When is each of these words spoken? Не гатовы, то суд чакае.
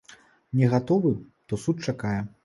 Не 0.61 0.69
гатовы, 0.71 1.11
то 1.47 1.59
суд 1.65 1.85
чакае. 1.91 2.21